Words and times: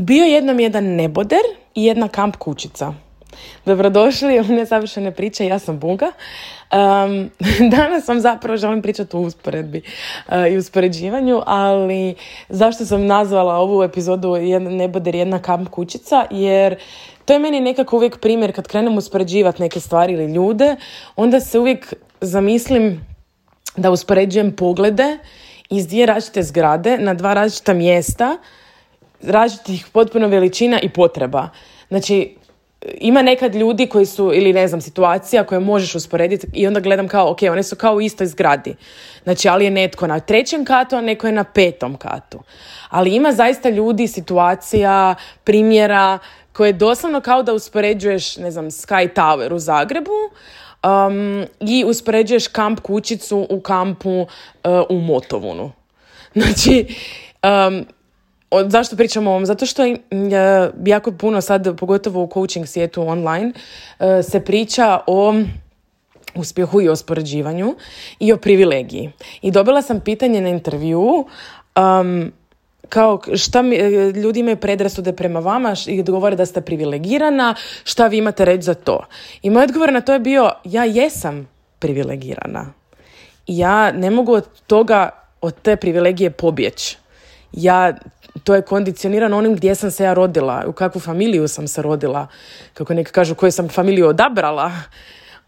Bio 0.00 0.24
jednom 0.24 0.60
jedan 0.60 0.84
neboder 0.84 1.40
i 1.74 1.84
jedna 1.84 2.08
kamp 2.08 2.36
kućica. 2.36 2.92
Dobrodošli 3.64 4.40
u 4.40 4.44
nesavršene 4.44 5.10
priče, 5.10 5.46
ja 5.46 5.58
sam 5.58 5.78
Buga. 5.78 6.06
Um, 6.06 7.30
danas 7.76 8.08
vam 8.08 8.20
zapravo 8.20 8.56
želim 8.56 8.82
pričati 8.82 9.16
o 9.16 9.20
usporedbi 9.20 9.82
uh, 10.28 10.34
i 10.52 10.56
uspoređivanju, 10.56 11.42
ali 11.46 12.14
zašto 12.48 12.84
sam 12.84 13.06
nazvala 13.06 13.54
ovu 13.54 13.82
epizodu 13.82 14.36
jedan 14.36 14.76
neboder 14.76 15.14
jedna 15.14 15.38
kamp 15.42 15.68
kućica, 15.68 16.26
jer 16.30 16.76
to 17.24 17.32
je 17.32 17.38
meni 17.38 17.60
nekako 17.60 17.96
uvijek 17.96 18.20
primjer 18.20 18.54
kad 18.54 18.68
krenem 18.68 18.98
uspoređivati 18.98 19.62
neke 19.62 19.80
stvari 19.80 20.12
ili 20.12 20.32
ljude, 20.32 20.76
onda 21.16 21.40
se 21.40 21.58
uvijek 21.58 21.94
zamislim 22.20 23.06
da 23.76 23.90
uspoređujem 23.90 24.56
poglede 24.56 25.18
iz 25.70 25.86
dvije 25.86 26.06
različite 26.06 26.42
zgrade 26.42 26.98
na 26.98 27.14
dva 27.14 27.34
različita 27.34 27.72
mjesta, 27.72 28.36
različitih 29.22 29.86
potpuno 29.92 30.28
veličina 30.28 30.80
i 30.80 30.88
potreba. 30.88 31.48
Znači, 31.88 32.36
ima 33.00 33.22
nekad 33.22 33.54
ljudi 33.54 33.86
koji 33.86 34.06
su, 34.06 34.32
ili 34.34 34.52
ne 34.52 34.68
znam, 34.68 34.80
situacija 34.80 35.44
koje 35.44 35.60
možeš 35.60 35.94
usporediti 35.94 36.46
i 36.54 36.66
onda 36.66 36.80
gledam 36.80 37.08
kao, 37.08 37.30
ok, 37.30 37.38
one 37.42 37.62
su 37.62 37.76
kao 37.76 37.94
u 37.94 38.00
istoj 38.00 38.26
zgradi. 38.26 38.74
Znači, 39.22 39.48
ali 39.48 39.64
je 39.64 39.70
netko 39.70 40.06
na 40.06 40.20
trećem 40.20 40.64
katu, 40.64 40.96
a 40.96 41.00
neko 41.00 41.26
je 41.26 41.32
na 41.32 41.44
petom 41.44 41.96
katu. 41.96 42.38
Ali 42.88 43.14
ima 43.14 43.32
zaista 43.32 43.68
ljudi, 43.68 44.06
situacija, 44.06 45.14
primjera 45.44 46.18
koje 46.52 46.72
doslovno 46.72 47.20
kao 47.20 47.42
da 47.42 47.52
uspoređuješ, 47.52 48.36
ne 48.36 48.50
znam, 48.50 48.66
Sky 48.66 49.08
Tower 49.14 49.52
u 49.52 49.58
Zagrebu, 49.58 50.10
um, 50.84 51.46
i 51.60 51.84
uspoređuješ 51.84 52.48
kamp 52.48 52.80
kućicu 52.80 53.46
u 53.50 53.60
kampu 53.60 54.20
uh, 54.20 54.26
u 54.88 55.00
Motovunu. 55.00 55.72
Znači, 56.34 56.86
um, 57.42 57.86
zašto 58.66 58.96
pričamo 58.96 59.30
o 59.30 59.32
ovom? 59.32 59.46
Zato 59.46 59.66
što 59.66 59.82
jako 60.86 61.12
puno 61.12 61.40
sad, 61.40 61.78
pogotovo 61.78 62.22
u 62.22 62.30
coaching 62.34 62.66
svijetu 62.66 63.08
online, 63.08 63.52
uh, 63.98 64.06
se 64.22 64.40
priča 64.40 65.00
o 65.06 65.34
uspjehu 66.34 66.80
i 66.80 66.88
ospoređivanju 66.88 67.74
i 68.18 68.32
o 68.32 68.36
privilegiji. 68.36 69.12
I 69.42 69.50
dobila 69.50 69.82
sam 69.82 70.00
pitanje 70.00 70.40
na 70.40 70.48
intervju 70.48 71.26
um, 71.76 72.32
kao 72.90 73.20
šta 73.36 73.62
mi, 73.62 73.76
e, 73.76 74.12
ljudi 74.12 74.40
imaju 74.40 74.56
predrasude 74.56 75.12
prema 75.12 75.40
vama 75.40 75.74
i 75.86 76.02
govore 76.02 76.36
da 76.36 76.46
ste 76.46 76.60
privilegirana, 76.60 77.54
šta 77.84 78.06
vi 78.06 78.18
imate 78.18 78.44
reći 78.44 78.62
za 78.62 78.74
to? 78.74 79.06
I 79.42 79.50
moj 79.50 79.64
odgovor 79.64 79.92
na 79.92 80.00
to 80.00 80.12
je 80.12 80.18
bio, 80.18 80.50
ja 80.64 80.84
jesam 80.84 81.48
privilegirana. 81.78 82.72
Ja 83.46 83.92
ne 83.92 84.10
mogu 84.10 84.32
od 84.32 84.46
toga, 84.66 85.10
od 85.40 85.54
te 85.62 85.76
privilegije 85.76 86.30
pobjeći. 86.30 86.96
Ja, 87.52 87.94
to 88.44 88.54
je 88.54 88.62
kondicionirano 88.62 89.38
onim 89.38 89.54
gdje 89.54 89.74
sam 89.74 89.90
se 89.90 90.04
ja 90.04 90.14
rodila, 90.14 90.64
u 90.66 90.72
kakvu 90.72 91.00
familiju 91.00 91.48
sam 91.48 91.68
se 91.68 91.82
rodila, 91.82 92.26
kako 92.74 92.94
neki 92.94 93.12
kažu, 93.12 93.34
koju 93.34 93.52
sam 93.52 93.68
familiju 93.68 94.08
odabrala. 94.08 94.72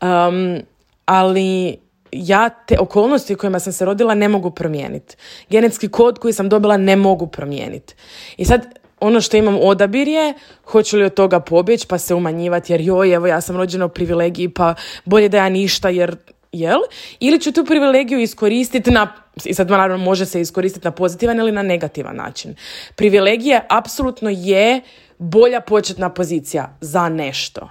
Um, 0.00 0.60
ali 1.04 1.76
ja 2.12 2.48
te 2.48 2.78
okolnosti 2.78 3.34
u 3.34 3.36
kojima 3.36 3.60
sam 3.60 3.72
se 3.72 3.84
rodila 3.84 4.14
ne 4.14 4.28
mogu 4.28 4.50
promijeniti. 4.50 5.16
Genetski 5.50 5.88
kod 5.88 6.18
koji 6.18 6.32
sam 6.32 6.48
dobila 6.48 6.76
ne 6.76 6.96
mogu 6.96 7.26
promijeniti. 7.26 7.94
I 8.36 8.44
sad 8.44 8.66
ono 9.00 9.20
što 9.20 9.36
imam 9.36 9.58
odabir 9.60 10.08
je 10.08 10.34
hoću 10.64 10.96
li 10.96 11.04
od 11.04 11.14
toga 11.14 11.40
pobjeći 11.40 11.86
pa 11.86 11.98
se 11.98 12.14
umanjivati 12.14 12.72
jer 12.72 12.80
joj 12.80 13.14
evo 13.14 13.26
ja 13.26 13.40
sam 13.40 13.56
rođena 13.56 13.84
u 13.84 13.88
privilegiji 13.88 14.48
pa 14.48 14.74
bolje 15.04 15.28
da 15.28 15.36
ja 15.36 15.48
ništa 15.48 15.88
jer 15.88 16.16
jel? 16.52 16.80
Ili 17.20 17.40
ću 17.40 17.52
tu 17.52 17.64
privilegiju 17.64 18.20
iskoristiti 18.20 18.90
na, 18.90 19.12
i 19.44 19.54
sad 19.54 19.70
naravno 19.70 20.04
može 20.04 20.26
se 20.26 20.40
iskoristiti 20.40 20.84
na 20.84 20.90
pozitivan 20.90 21.38
ili 21.38 21.52
na 21.52 21.62
negativan 21.62 22.16
način. 22.16 22.54
Privilegija 22.96 23.66
apsolutno 23.68 24.30
je 24.30 24.80
bolja 25.18 25.60
početna 25.60 26.10
pozicija 26.10 26.76
za 26.80 27.08
nešto 27.08 27.68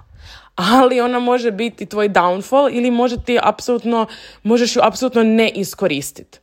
ali 0.56 1.02
ona 1.02 1.20
može 1.20 1.52
biti 1.52 1.86
tvoj 1.86 2.10
downfall 2.10 2.70
ili 2.72 2.92
može 2.92 3.18
ti 3.26 3.40
apsolutno, 3.44 4.06
možeš 4.44 4.76
ju 4.76 4.82
apsolutno 4.84 5.24
ne 5.24 5.50
iskoristiti. 5.50 6.40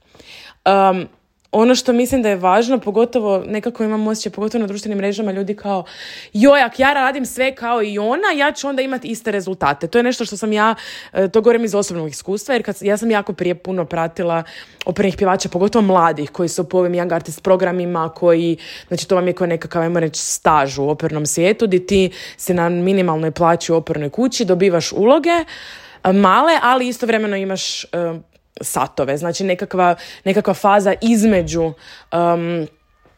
Um, 0.67 1.09
ono 1.53 1.75
što 1.75 1.93
mislim 1.93 2.23
da 2.23 2.29
je 2.29 2.37
važno, 2.37 2.79
pogotovo 2.79 3.43
nekako 3.47 3.85
imam 3.85 4.07
osjećaj, 4.07 4.33
pogotovo 4.33 4.61
na 4.61 4.67
društvenim 4.67 4.99
mrežama, 4.99 5.33
ljudi 5.33 5.57
kao, 5.57 5.85
joj, 6.33 6.63
ako 6.63 6.83
ja 6.83 6.93
radim 6.93 7.27
sve 7.27 7.55
kao 7.55 7.83
i 7.83 7.99
ona, 7.99 8.33
ja 8.37 8.53
ću 8.53 8.69
onda 8.69 8.83
imati 8.83 9.09
iste 9.09 9.31
rezultate. 9.31 9.87
To 9.87 9.99
je 9.99 10.03
nešto 10.03 10.25
što 10.25 10.37
sam 10.37 10.53
ja, 10.53 10.75
e, 11.13 11.29
to 11.29 11.41
govorim 11.41 11.65
iz 11.65 11.75
osobnog 11.75 12.09
iskustva, 12.09 12.55
jer 12.55 12.65
kad, 12.65 12.77
ja 12.81 12.97
sam 12.97 13.11
jako 13.11 13.33
prije 13.33 13.55
puno 13.55 13.85
pratila 13.85 14.43
opernih 14.85 15.17
pjevača, 15.17 15.49
pogotovo 15.49 15.83
mladih, 15.83 16.31
koji 16.31 16.49
su 16.49 16.69
po 16.69 16.79
ovim 16.79 16.93
Young 16.93 17.15
Artist 17.15 17.43
programima, 17.43 18.09
koji, 18.09 18.57
znači 18.89 19.09
to 19.09 19.15
vam 19.15 19.27
je 19.27 19.33
kao 19.33 19.47
nekakav, 19.47 19.83
ajmo 19.83 20.01
reći, 20.01 20.21
staž 20.21 20.79
u 20.79 20.89
opernom 20.89 21.27
svijetu, 21.27 21.67
di 21.67 21.87
ti 21.87 22.11
se 22.37 22.55
na 22.55 22.69
minimalnoj 22.69 23.31
plaći 23.31 23.73
u 23.73 23.77
opernoj 23.77 24.11
kući 24.11 24.45
dobivaš 24.45 24.93
uloge, 24.93 25.45
male, 26.05 26.53
ali 26.63 26.89
istovremeno 26.89 27.37
imaš 27.37 27.85
e, 27.85 27.89
satove, 28.61 29.17
znači 29.17 29.45
nekakva, 29.45 29.95
nekakva 30.25 30.55
faza 30.55 30.95
između 31.01 31.73
um, 32.13 32.69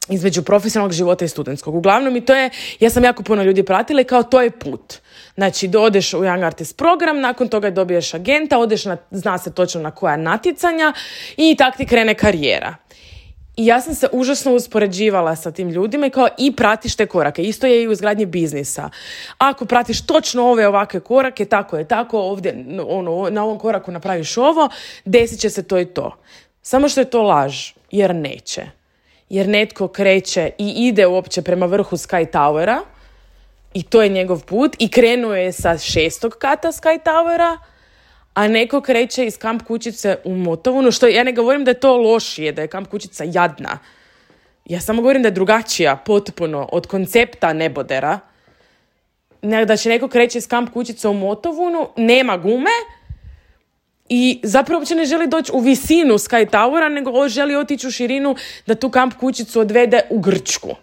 između 0.08 0.42
profesionalnog 0.42 0.92
života 0.92 1.24
i 1.24 1.28
studentskog. 1.28 1.74
Uglavnom 1.74 2.16
i 2.16 2.20
to 2.20 2.34
je, 2.34 2.50
ja 2.80 2.90
sam 2.90 3.04
jako 3.04 3.22
puno 3.22 3.42
ljudi 3.42 3.62
pratila 3.62 4.00
i 4.00 4.04
kao 4.04 4.22
to 4.22 4.42
je 4.42 4.50
put. 4.50 4.94
Znači, 5.34 5.70
odeš 5.78 6.14
u 6.14 6.18
Young 6.18 6.46
Artist 6.46 6.76
program, 6.76 7.20
nakon 7.20 7.48
toga 7.48 7.70
dobiješ 7.70 8.14
agenta, 8.14 8.58
odeš 8.58 8.84
na, 8.84 8.96
zna 9.10 9.38
se 9.38 9.54
točno 9.54 9.80
na 9.80 9.90
koja 9.90 10.16
natjecanja 10.16 10.92
i 11.36 11.56
tak 11.58 11.76
ti 11.76 11.86
krene 11.86 12.14
karijera. 12.14 12.76
I 13.56 13.66
ja 13.66 13.80
sam 13.80 13.94
se 13.94 14.08
užasno 14.12 14.54
uspoređivala 14.54 15.36
sa 15.36 15.50
tim 15.50 15.68
ljudima 15.68 16.06
i 16.06 16.10
kao 16.10 16.28
i 16.38 16.56
pratiš 16.56 16.96
te 16.96 17.06
korake. 17.06 17.42
Isto 17.42 17.66
je 17.66 17.82
i 17.82 17.88
u 17.88 17.92
izgradnji 17.92 18.26
biznisa. 18.26 18.90
Ako 19.38 19.64
pratiš 19.64 20.06
točno 20.06 20.50
ove 20.50 20.68
ovakve 20.68 21.00
korake, 21.00 21.44
tako 21.44 21.76
je 21.76 21.88
tako, 21.88 22.18
ovdje 22.20 22.64
ono, 22.88 23.30
na 23.30 23.44
ovom 23.44 23.58
koraku 23.58 23.92
napraviš 23.92 24.36
ovo, 24.36 24.68
desit 25.04 25.40
će 25.40 25.50
se 25.50 25.62
to 25.62 25.78
i 25.78 25.86
to. 25.86 26.16
Samo 26.62 26.88
što 26.88 27.00
je 27.00 27.10
to 27.10 27.22
laž, 27.22 27.72
jer 27.90 28.14
neće. 28.14 28.62
Jer 29.28 29.48
netko 29.48 29.88
kreće 29.88 30.50
i 30.58 30.68
ide 30.76 31.06
uopće 31.06 31.42
prema 31.42 31.66
vrhu 31.66 31.96
Sky 31.96 32.30
Towera 32.32 32.80
i 33.74 33.82
to 33.82 34.02
je 34.02 34.08
njegov 34.08 34.44
put 34.44 34.76
i 34.78 34.88
krenuo 34.88 35.34
je 35.34 35.52
sa 35.52 35.78
šestog 35.78 36.32
kata 36.38 36.68
Sky 36.68 36.98
Towera 37.04 37.56
a 38.40 38.48
neko 38.48 38.80
kreće 38.80 39.26
iz 39.26 39.38
kamp 39.38 39.62
kućice 39.62 40.16
u 40.24 40.34
Motovunu, 40.34 40.90
što 40.90 41.06
ja 41.06 41.24
ne 41.24 41.32
govorim 41.32 41.64
da 41.64 41.70
je 41.70 41.80
to 41.80 41.96
lošije, 41.96 42.52
da 42.52 42.62
je 42.62 42.68
kamp 42.68 42.88
kućica 42.88 43.24
jadna. 43.26 43.78
Ja 44.64 44.80
samo 44.80 45.02
govorim 45.02 45.22
da 45.22 45.28
je 45.28 45.32
drugačija 45.32 45.96
potpuno 45.96 46.68
od 46.72 46.86
koncepta 46.86 47.52
nebodera. 47.52 48.18
Ne, 49.42 49.64
da 49.64 49.76
će 49.76 49.88
neko 49.88 50.08
kreće 50.08 50.38
iz 50.38 50.48
kamp 50.48 50.72
kućice 50.72 51.08
u 51.08 51.14
Motovunu, 51.14 51.88
nema 51.96 52.36
gume 52.36 52.70
i 54.08 54.40
zapravo 54.42 54.80
uopće 54.80 54.94
ne 54.94 55.04
želi 55.04 55.26
doći 55.26 55.52
u 55.54 55.60
visinu 55.60 56.14
Sky 56.14 56.50
Towera, 56.50 56.88
nego 56.88 57.28
želi 57.28 57.56
otići 57.56 57.86
u 57.86 57.90
širinu 57.90 58.36
da 58.66 58.74
tu 58.74 58.90
kamp 58.90 59.14
kućicu 59.14 59.60
odvede 59.60 60.00
u 60.10 60.18
Grčku. 60.18 60.76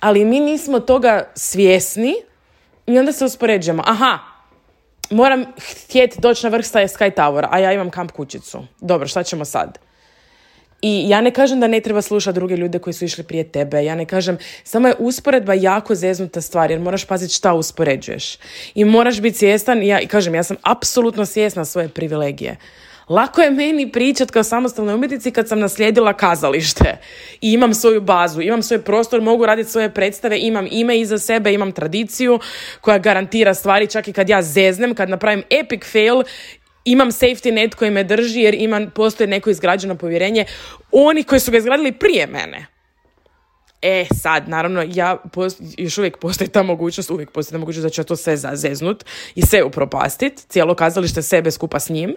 Ali 0.00 0.24
mi 0.24 0.40
nismo 0.40 0.80
toga 0.80 1.30
svjesni 1.34 2.14
i 2.86 2.98
onda 2.98 3.12
se 3.12 3.24
uspoređujemo. 3.24 3.82
Aha, 3.86 4.35
moram 5.10 5.44
htjeti 5.84 6.20
doći 6.20 6.46
na 6.46 6.50
vrh 6.50 6.64
Sky 6.64 7.14
Tower, 7.14 7.46
a 7.50 7.58
ja 7.58 7.72
imam 7.72 7.90
kamp 7.90 8.10
kućicu. 8.10 8.64
Dobro, 8.80 9.08
šta 9.08 9.22
ćemo 9.22 9.44
sad? 9.44 9.78
I 10.82 11.08
ja 11.08 11.20
ne 11.20 11.30
kažem 11.30 11.60
da 11.60 11.66
ne 11.66 11.80
treba 11.80 12.02
slušati 12.02 12.34
druge 12.34 12.56
ljude 12.56 12.78
koji 12.78 12.94
su 12.94 13.04
išli 13.04 13.24
prije 13.24 13.44
tebe. 13.44 13.84
Ja 13.84 13.94
ne 13.94 14.06
kažem, 14.06 14.38
samo 14.64 14.88
je 14.88 14.94
usporedba 14.98 15.54
jako 15.54 15.94
zeznuta 15.94 16.40
stvar 16.40 16.70
jer 16.70 16.80
moraš 16.80 17.04
paziti 17.04 17.34
šta 17.34 17.54
uspoređuješ. 17.54 18.38
I 18.74 18.84
moraš 18.84 19.20
biti 19.20 19.38
svjestan, 19.38 19.82
ja 19.82 20.06
kažem, 20.08 20.34
ja 20.34 20.42
sam 20.42 20.56
apsolutno 20.62 21.26
svjesna 21.26 21.64
svoje 21.64 21.88
privilegije. 21.88 22.56
Lako 23.08 23.42
je 23.42 23.50
meni 23.50 23.92
pričat 23.92 24.30
kao 24.30 24.42
samostalnoj 24.42 24.94
umjetnici 24.94 25.30
kad 25.30 25.48
sam 25.48 25.60
naslijedila 25.60 26.12
kazalište 26.12 26.98
i 27.40 27.52
imam 27.52 27.74
svoju 27.74 28.00
bazu, 28.00 28.40
imam 28.40 28.62
svoj 28.62 28.82
prostor, 28.82 29.20
mogu 29.20 29.46
raditi 29.46 29.70
svoje 29.70 29.94
predstave, 29.94 30.38
imam 30.38 30.66
ime 30.70 31.00
iza 31.00 31.18
sebe, 31.18 31.52
imam 31.52 31.72
tradiciju 31.72 32.40
koja 32.80 32.98
garantira 32.98 33.54
stvari 33.54 33.86
čak 33.86 34.08
i 34.08 34.12
kad 34.12 34.28
ja 34.28 34.42
zeznem, 34.42 34.94
kad 34.94 35.10
napravim 35.10 35.42
epic 35.50 35.82
fail, 35.92 36.22
imam 36.84 37.08
safety 37.10 37.52
net 37.52 37.74
koji 37.74 37.90
me 37.90 38.04
drži 38.04 38.40
jer 38.40 38.54
imam, 38.54 38.90
postoje 38.90 39.28
neko 39.28 39.50
izgrađeno 39.50 39.94
povjerenje 39.94 40.44
oni 40.92 41.22
koji 41.22 41.40
su 41.40 41.50
ga 41.50 41.58
izgradili 41.58 41.92
prije 41.92 42.26
mene. 42.26 42.66
E, 43.82 44.06
sad, 44.14 44.48
naravno, 44.48 44.84
ja 44.88 45.22
još 45.78 45.98
uvijek 45.98 46.18
postoji 46.18 46.48
ta 46.48 46.62
mogućnost, 46.62 47.10
uvijek 47.10 47.30
postoji 47.30 47.52
ta 47.52 47.58
mogućnost 47.58 47.82
da 47.82 47.90
ću 47.90 48.04
to 48.04 48.16
sve 48.16 48.36
zazeznut 48.36 49.04
i 49.34 49.42
sve 49.42 49.64
upropastit, 49.64 50.46
cijelo 50.48 50.74
kazalište 50.74 51.22
sebe 51.22 51.50
skupa 51.50 51.80
s 51.80 51.88
njim. 51.88 52.16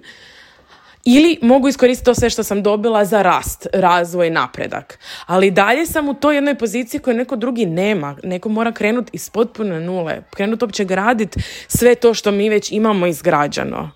Ili 1.05 1.39
mogu 1.41 1.67
iskoristiti 1.67 2.05
to 2.05 2.15
sve 2.15 2.29
što 2.29 2.43
sam 2.43 2.63
dobila 2.63 3.05
za 3.05 3.21
rast, 3.21 3.67
razvoj, 3.73 4.29
napredak. 4.29 4.99
Ali 5.25 5.51
dalje 5.51 5.85
sam 5.85 6.09
u 6.09 6.13
toj 6.13 6.35
jednoj 6.35 6.55
poziciji 6.55 7.01
koju 7.01 7.15
neko 7.17 7.35
drugi 7.35 7.65
nema. 7.65 8.17
Neko 8.23 8.49
mora 8.49 8.71
krenuti 8.71 9.09
iz 9.13 9.29
potpune 9.29 9.79
nule. 9.79 10.21
Krenuti 10.35 10.65
uopće 10.65 10.85
graditi 10.85 11.39
sve 11.67 11.95
to 11.95 12.13
što 12.13 12.31
mi 12.31 12.49
već 12.49 12.71
imamo 12.71 13.07
izgrađeno. 13.07 13.91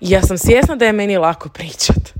ja 0.00 0.22
sam 0.22 0.38
svjesna 0.38 0.76
da 0.76 0.84
je 0.84 0.92
meni 0.92 1.16
lako 1.16 1.48
pričat. 1.48 2.12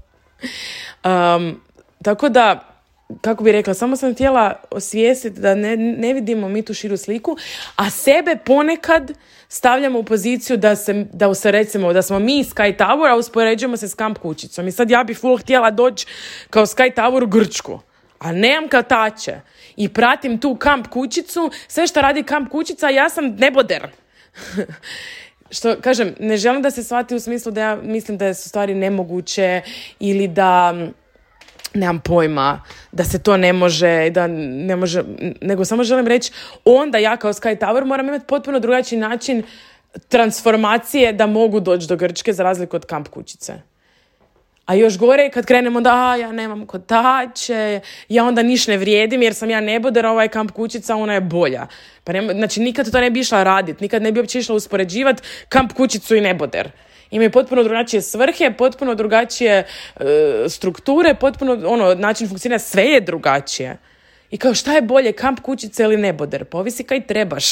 Um, 1.05 1.61
tako 2.03 2.29
da, 2.29 2.74
kako 3.21 3.45
bi 3.45 3.53
rekla, 3.53 3.75
samo 3.75 3.97
sam 3.97 4.15
htjela 4.15 4.61
osvijestiti 4.71 5.41
da 5.41 5.55
ne, 5.55 5.77
ne 5.77 6.13
vidimo 6.13 6.49
mi 6.49 6.63
tu 6.63 6.75
širu 6.75 6.97
sliku, 6.97 7.37
a 7.77 7.91
sebe 7.91 8.37
ponekad 8.45 9.13
stavljamo 9.49 9.99
u 9.99 10.05
poziciju 10.05 10.57
da 10.57 10.77
se, 10.77 11.07
da 11.13 11.35
se 11.35 11.51
recimo, 11.51 11.93
da 11.93 12.03
smo 12.03 12.19
mi 12.19 12.45
Sky 12.45 12.77
Tower, 12.77 13.11
a 13.11 13.17
uspoređujemo 13.17 13.77
se 13.77 13.89
s 13.89 13.95
kamp 13.95 14.19
kućicom. 14.19 14.69
I 14.69 14.73
sad 14.73 14.91
ja 14.91 15.05
bi 15.05 15.15
full 15.15 15.39
htjela 15.39 15.71
doći 15.71 16.07
kao 16.51 16.67
Sky 16.67 16.95
Tower 16.95 17.23
u 17.25 17.27
Grčku, 17.27 17.81
a 18.19 18.33
nemam 18.33 18.69
katače. 18.69 19.41
I 19.77 19.89
pratim 19.89 20.39
tu 20.39 20.57
kamp 20.57 20.87
kućicu, 20.87 21.51
sve 21.69 21.87
što 21.87 22.01
radi 22.01 22.23
kamp 22.23 22.51
kućica, 22.51 22.89
ja 22.89 23.09
sam 23.09 23.37
neboder. 23.39 23.89
što, 25.51 25.77
kažem, 25.81 26.15
ne 26.21 26.37
želim 26.37 26.63
da 26.63 26.71
se 26.71 26.85
shvati 26.85 27.15
u 27.15 27.21
smislu 27.21 27.53
da 27.53 27.61
ja 27.61 27.77
mislim 27.77 28.19
da 28.19 28.35
su 28.35 28.49
stvari 28.49 28.75
nemoguće 28.75 29.63
ili 30.01 30.29
da 30.29 30.75
nemam 31.75 32.01
pojma 32.01 32.63
da 32.93 33.05
se 33.05 33.23
to 33.23 33.37
ne 33.37 33.53
može, 33.53 34.11
da 34.11 34.27
ne 34.27 34.77
može, 34.77 35.03
nego 35.41 35.65
samo 35.65 35.85
želim 35.85 36.07
reći 36.07 36.33
onda 36.65 36.99
ja 36.99 37.17
kao 37.17 37.33
Sky 37.33 37.59
Tower 37.59 37.85
moram 37.85 38.09
imati 38.09 38.27
potpuno 38.27 38.61
drugačiji 38.61 38.99
način 38.99 39.43
transformacije 40.09 41.13
da 41.13 41.27
mogu 41.27 41.61
doći 41.61 41.87
do 41.87 41.97
Grčke 41.97 42.33
za 42.33 42.43
razliku 42.43 42.77
od 42.77 42.87
kamp 42.87 43.09
kućice. 43.09 43.55
A 44.67 44.75
još 44.75 44.99
gore 44.99 45.31
kad 45.31 45.47
krenemo 45.47 45.81
da 45.81 46.15
ja 46.15 46.33
nemam 46.33 46.67
kotače, 46.67 47.81
ja 48.09 48.25
onda 48.25 48.43
niš 48.43 48.67
ne 48.67 48.77
vrijedim 48.77 49.23
jer 49.23 49.35
sam 49.35 49.51
ja 49.51 49.61
neboder, 49.61 50.07
ovaj 50.07 50.29
kamp 50.29 50.51
kućica, 50.51 50.97
ona 50.97 51.15
je 51.15 51.21
bolja. 51.21 51.67
Pa 52.05 52.13
nema, 52.13 52.33
znači 52.33 52.61
nikad 52.61 52.91
to 52.91 53.01
ne 53.01 53.11
bi 53.11 53.21
išla 53.21 53.43
radit, 53.43 53.81
nikad 53.81 54.03
ne 54.03 54.13
bi 54.13 54.21
uopće 54.21 54.39
išla 54.39 54.55
uspoređivati 54.55 55.23
kamp 55.49 55.73
kućicu 55.73 56.17
i 56.17 56.21
neboder 56.21 56.71
imaju 57.15 57.31
potpuno 57.31 57.63
drugačije 57.63 58.03
svrhe, 58.03 58.51
potpuno 58.59 58.95
drugačije 58.95 59.55
e, 59.57 60.05
strukture, 60.49 61.15
potpuno 61.15 61.59
ono, 61.67 61.95
način 61.95 62.29
funkcionira, 62.29 62.59
sve 62.59 62.85
je 62.85 63.01
drugačije. 63.01 63.77
I 64.31 64.39
kao 64.39 64.55
šta 64.55 64.73
je 64.75 64.83
bolje, 64.83 65.13
kamp 65.13 65.41
kućice 65.41 65.83
ili 65.83 65.97
neboder? 65.97 66.45
Pa 66.45 66.59
ovisi 66.59 66.85
kaj 66.85 67.07
trebaš. 67.07 67.45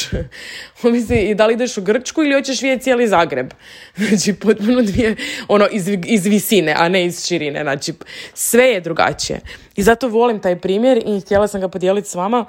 ovisi 0.83 1.15
i 1.15 1.35
da 1.35 1.47
li 1.47 1.55
ideš 1.55 1.77
u 1.79 1.83
Grčku 1.83 2.23
ili 2.23 2.35
hoćeš 2.35 2.63
vidjeti 2.63 2.83
cijeli 2.83 3.09
Zagreb. 3.09 3.51
Znači 3.97 4.33
potpuno 4.33 4.83
dvije, 4.83 5.17
ono, 5.49 5.69
iz, 5.73 5.89
iz 6.07 6.27
visine, 6.27 6.75
a 6.79 6.89
ne 6.89 7.05
iz 7.05 7.27
širine. 7.27 7.63
Znači 7.63 7.93
sve 8.35 8.65
je 8.65 8.81
drugačije. 8.81 9.41
I 9.77 9.83
zato 9.83 10.09
volim 10.09 10.41
taj 10.41 10.61
primjer 10.61 11.03
i 11.07 11.21
htjela 11.21 11.49
sam 11.49 11.61
ga 11.61 11.69
podijeliti 11.69 12.09
s 12.09 12.15
vama. 12.15 12.47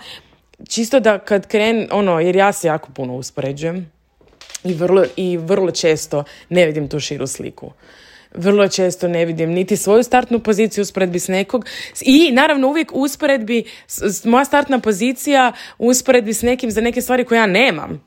Čisto 0.70 1.00
da 1.00 1.20
kad 1.20 1.48
kren, 1.48 1.88
ono, 1.92 2.20
jer 2.20 2.36
ja 2.36 2.54
se 2.54 2.68
jako 2.68 2.90
puno 2.92 3.16
uspoređujem 3.16 3.94
i 4.64 4.74
vrlo, 4.74 5.06
i 5.16 5.38
vrlo 5.38 5.72
često 5.72 6.24
ne 6.50 6.66
vidim 6.66 6.88
tu 6.90 7.00
širu 7.00 7.28
sliku. 7.28 7.72
Vrlo 8.36 8.68
često 8.68 9.08
ne 9.08 9.26
vidim 9.26 9.50
niti 9.50 9.78
svoju 9.78 10.04
startnu 10.04 10.40
poziciju 10.40 10.82
usporedbi 10.82 11.20
s 11.20 11.28
nekog 11.28 11.66
i 12.02 12.32
naravno 12.32 12.68
uvijek 12.68 12.92
usporedbi, 12.94 13.64
moja 14.24 14.46
startna 14.46 14.80
pozicija 14.80 15.54
usporedbi 15.78 16.34
s 16.34 16.42
nekim 16.42 16.72
za 16.72 16.82
neke 16.82 17.02
stvari 17.02 17.26
koje 17.26 17.38
ja 17.38 17.46
nemam. 17.46 18.06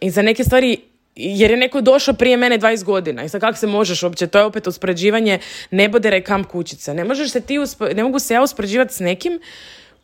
I 0.00 0.10
za 0.10 0.22
neke 0.22 0.44
stvari 0.44 0.78
jer 1.16 1.50
je 1.50 1.56
neko 1.56 1.80
došao 1.80 2.14
prije 2.14 2.36
mene 2.36 2.58
20 2.58 2.84
godina 2.84 3.24
i 3.24 3.28
sad 3.28 3.40
kako 3.40 3.58
se 3.58 3.66
možeš 3.66 4.02
uopće, 4.02 4.26
to 4.26 4.38
je 4.38 4.44
opet 4.44 4.66
uspoređivanje 4.66 5.38
nebodere 5.70 6.22
kamp 6.22 6.46
kućice. 6.46 6.94
Ne 6.94 7.04
možeš 7.04 7.30
se 7.30 7.40
ti, 7.40 7.58
ne 7.94 8.02
mogu 8.02 8.18
se 8.18 8.34
ja 8.34 8.42
uspoređivati 8.42 8.94
s 8.94 9.00
nekim 9.00 9.40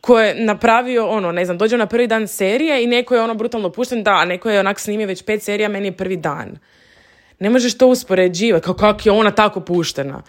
ko 0.01 0.21
je 0.21 0.35
napravio, 0.45 1.09
ono, 1.09 1.33
ne 1.33 1.45
znam, 1.45 1.59
dođe 1.59 1.77
na 1.77 1.87
prvi 1.87 2.07
dan 2.07 2.29
serije 2.29 2.85
i 2.85 2.87
neko 2.87 3.15
je 3.15 3.23
ono 3.23 3.35
brutalno 3.35 3.71
pušten, 3.71 4.03
da, 4.03 4.11
a 4.11 4.25
neko 4.25 4.51
je 4.51 4.61
onak 4.61 4.81
snimio 4.81 5.07
već 5.07 5.23
pet 5.23 5.43
serija, 5.43 5.69
meni 5.69 5.89
je 5.89 5.97
prvi 5.97 6.17
dan. 6.17 6.59
Ne 7.39 7.51
možeš 7.51 7.79
to 7.79 7.87
uspoređivati, 7.87 8.65
kako 8.65 9.01
je 9.05 9.13
ona 9.13 9.31
tako 9.31 9.61
puštena. 9.61 10.23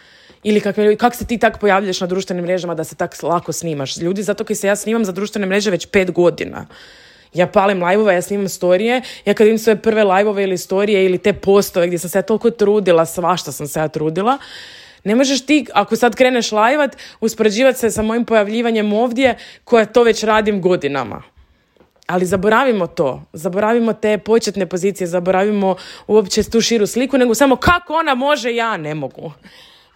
Ili 0.44 0.62
kako 0.62 0.82
kak 1.00 1.16
se 1.16 1.26
ti 1.26 1.38
tako 1.38 1.60
pojavljaš 1.60 2.02
na 2.02 2.08
društvenim 2.08 2.46
mrežama 2.46 2.76
da 2.76 2.84
se 2.84 2.96
tako 2.96 3.28
lako 3.28 3.52
snimaš. 3.52 3.98
Ljudi, 3.98 4.24
zato 4.24 4.44
kaj 4.44 4.56
se 4.56 4.68
ja 4.68 4.76
snimam 4.76 5.06
za 5.06 5.12
društvene 5.12 5.48
mreže 5.48 5.72
već 5.72 5.86
pet 5.86 6.12
godina. 6.12 6.66
Ja 7.34 7.48
palim 7.48 7.84
live 7.84 8.14
ja 8.14 8.22
snimam 8.22 8.50
storije, 8.50 9.02
ja 9.26 9.34
kad 9.34 9.48
imam 9.48 9.58
svoje 9.58 9.76
prve 9.76 10.04
live 10.04 10.44
ili 10.44 10.58
storije 10.58 11.06
ili 11.06 11.18
te 11.18 11.34
postove 11.34 11.88
gdje 11.88 12.00
sam 12.00 12.10
se 12.10 12.18
ja 12.18 12.22
toliko 12.22 12.50
trudila, 12.50 13.06
svašta 13.06 13.52
sam 13.52 13.68
se 13.68 13.80
ja 13.80 13.88
trudila, 13.88 14.38
ne 15.04 15.16
možeš 15.16 15.46
ti, 15.46 15.66
ako 15.74 15.96
sad 15.96 16.16
kreneš 16.16 16.52
lajvat, 16.52 16.98
uspoređivati 17.20 17.80
se 17.80 17.92
sa 17.92 18.02
mojim 18.02 18.26
pojavljivanjem 18.26 18.94
ovdje, 18.94 19.38
koja 19.64 19.86
to 19.86 20.04
već 20.04 20.24
radim 20.24 20.62
godinama. 20.62 21.24
Ali 22.08 22.26
zaboravimo 22.26 22.88
to, 22.88 23.24
zaboravimo 23.34 23.94
te 23.94 24.18
početne 24.18 24.66
pozicije, 24.66 25.08
zaboravimo 25.08 25.76
uopće 26.08 26.50
tu 26.50 26.62
širu 26.62 26.88
sliku, 26.88 27.18
nego 27.18 27.36
samo 27.36 27.56
kako 27.56 27.94
ona 27.94 28.16
može, 28.16 28.56
ja 28.56 28.78
ne 28.78 28.96
mogu. 28.96 29.32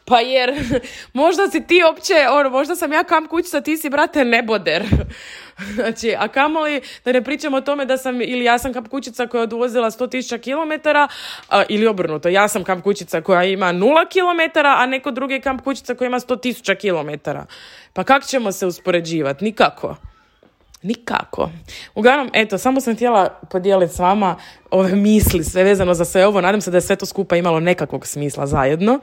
Pa 0.05 0.19
jer 0.19 0.53
možda 1.13 1.49
si 1.49 1.67
ti 1.67 1.81
opće, 1.91 2.13
ono, 2.31 2.49
možda 2.49 2.75
sam 2.75 2.93
ja 2.93 3.03
kam 3.03 3.27
kućica, 3.27 3.61
ti 3.61 3.77
si, 3.77 3.89
brate, 3.89 4.25
neboder. 4.25 4.83
Znači, 5.75 6.15
a 6.17 6.27
kamoli 6.27 6.81
da 7.05 7.11
ne 7.11 7.23
pričamo 7.23 7.57
o 7.57 7.61
tome 7.61 7.85
da 7.85 7.97
sam, 7.97 8.21
ili 8.21 8.43
ja 8.43 8.57
sam 8.57 8.73
kamp 8.73 8.87
kućica 8.87 9.27
koja 9.27 9.39
je 9.39 9.43
odvozila 9.43 9.91
100.000 9.91 10.39
km, 10.39 10.89
ili 11.69 11.87
obrnuto, 11.87 12.29
ja 12.29 12.47
sam 12.47 12.63
kamp 12.63 12.83
kućica 12.83 13.21
koja 13.21 13.43
ima 13.43 13.73
0 13.73 14.05
km, 14.11 14.59
a 14.65 14.85
neko 14.85 15.11
drugi 15.11 15.41
kamp 15.41 15.61
kućica 15.61 15.95
koja 15.95 16.07
ima 16.07 16.19
100.000 16.19 16.75
km. 16.75 17.29
Pa 17.93 18.03
kako 18.03 18.25
ćemo 18.25 18.51
se 18.51 18.65
uspoređivati? 18.65 19.45
Nikako. 19.45 19.95
Nikako. 20.85 21.49
Uglavnom, 21.95 22.29
eto, 22.33 22.57
samo 22.57 22.81
sam 22.81 22.95
htjela 22.95 23.39
podijeliti 23.51 23.93
s 23.93 23.99
vama 23.99 24.35
ove 24.71 24.95
misli, 24.95 25.43
sve 25.43 25.63
vezano 25.63 25.93
za 25.93 26.05
sve 26.05 26.25
ovo. 26.27 26.41
Nadam 26.41 26.61
se 26.61 26.71
da 26.71 26.77
je 26.77 26.81
sve 26.81 26.95
to 26.95 27.05
skupa 27.05 27.35
imalo 27.35 27.59
nekakvog 27.59 28.07
smisla 28.07 28.47
zajedno. 28.47 28.99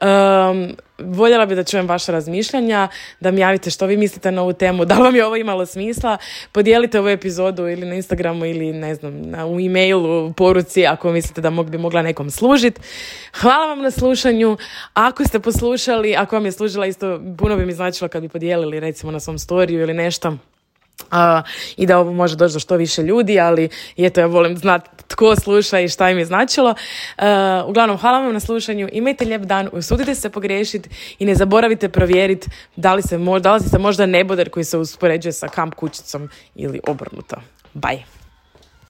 Um, 0.00 0.76
voljela 0.98 1.46
bi 1.46 1.54
da 1.54 1.64
čujem 1.64 1.88
vaše 1.88 2.12
razmišljanja, 2.12 2.88
da 3.20 3.30
mi 3.30 3.40
javite 3.40 3.70
što 3.70 3.86
vi 3.86 3.96
mislite 3.96 4.32
na 4.32 4.42
ovu 4.42 4.52
temu, 4.52 4.84
da 4.90 4.94
vam 4.94 5.16
je 5.16 5.26
ovo 5.26 5.36
imalo 5.36 5.66
smisla. 5.66 6.16
Podijelite 6.52 7.00
ovu 7.00 7.08
epizodu 7.08 7.68
ili 7.68 7.86
na 7.86 7.94
Instagramu 7.94 8.44
ili 8.44 8.72
ne 8.72 8.94
znam, 8.94 9.22
na, 9.22 9.46
u 9.46 9.60
e-mailu, 9.60 10.26
u 10.26 10.32
poruci 10.32 10.86
ako 10.86 11.12
mislite 11.12 11.40
da 11.40 11.50
mog, 11.50 11.70
bi 11.70 11.78
mogla 11.78 12.02
nekom 12.02 12.30
služiti. 12.30 12.80
Hvala 13.40 13.66
vam 13.66 13.82
na 13.82 13.90
slušanju. 13.90 14.56
Ako 14.94 15.24
ste 15.24 15.40
poslušali, 15.40 16.16
ako 16.16 16.36
vam 16.36 16.44
je 16.44 16.52
služila 16.52 16.86
isto, 16.86 17.20
puno 17.38 17.56
bi 17.56 17.66
mi 17.66 17.72
značilo 17.72 18.08
kad 18.08 18.22
bi 18.22 18.28
podijelili 18.28 18.80
recimo 18.80 19.12
na 19.12 19.20
svom 19.20 19.38
storiju 19.38 19.80
ili 19.80 19.94
nešto 19.94 20.36
Uh, 20.98 21.16
i 21.76 21.86
da 21.86 21.98
ovo 21.98 22.12
može 22.12 22.36
doći 22.36 22.52
do 22.52 22.60
što 22.60 22.76
više 22.76 23.02
ljudi, 23.02 23.40
ali 23.40 23.68
eto 23.96 24.20
ja 24.20 24.26
volim 24.26 24.56
znati 24.56 24.90
tko 25.06 25.36
sluša 25.36 25.80
i 25.80 25.88
šta 25.88 26.10
im 26.10 26.18
je 26.18 26.24
značilo. 26.24 26.74
Uglavnom, 27.66 27.96
hvala 27.98 28.20
vam 28.20 28.32
na 28.32 28.40
slušanju, 28.40 28.88
imajte 28.92 29.24
lijep 29.24 29.42
dan, 29.42 29.68
usudite 29.72 30.14
se 30.14 30.30
pogriješiti 30.30 30.88
i 31.18 31.24
ne 31.24 31.34
zaboravite 31.34 31.88
provjeriti 31.88 32.50
da 32.76 32.94
li 32.94 33.02
se, 33.02 33.18
da 33.40 33.54
li 33.54 33.60
se 33.60 33.78
možda 33.78 34.06
neboder 34.06 34.50
koji 34.50 34.64
se 34.64 34.78
uspoređuje 34.78 35.32
sa 35.32 35.48
kamp 35.48 35.74
kućicom 35.74 36.28
ili 36.54 36.80
obrnuto. 36.86 37.36
Bye! 37.74 38.17